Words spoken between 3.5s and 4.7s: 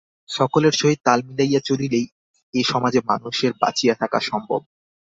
বাঁচিয়া থাকা সম্ভব।